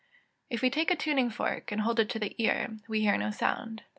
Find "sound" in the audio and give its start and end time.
3.29-3.83